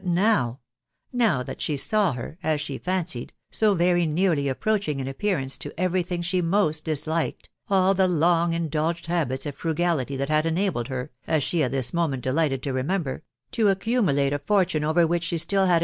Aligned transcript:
now, 0.03 0.59
now 1.13 1.43
that, 1.43 1.61
she 1.61 1.77
saw 1.77 2.13
her; 2.13 2.39
.as 2.41 2.59
she 2.59 2.79
fancied, 2.79 3.31
so* 3.51 3.75
very 3.75 4.03
nearly 4.07 4.47
approaching 4.47 4.99
in 4.99 5.07
appearance 5.07 5.59
to, 5.59 5.71
every 5.79 6.01
thing 6.01 6.23
she 6.23 6.41
most 6.41 6.83
disliked, 6.83 7.47
all 7.69 7.93
the 7.93 8.07
long 8.07 8.51
indulged: 8.53 9.05
habits 9.05 9.45
of 9.45 9.53
frugality 9.55 10.17
that 10.17 10.27
had 10.27 10.47
enabled, 10.47 10.87
her 10.87 11.11
(a» 11.27 11.39
she 11.39 11.61
at 11.63 11.69
this 11.69 11.93
moment 11.93 12.23
delighted 12.23 12.63
to 12.63 12.73
remember), 12.73 13.21
to 13.51 13.67
accumulate 13.67 14.33
a 14.33 14.39
fortune 14.39 14.83
over 14.83 15.05
which 15.05 15.23
she 15.25 15.37
still 15.37 15.67
had 15.67 15.79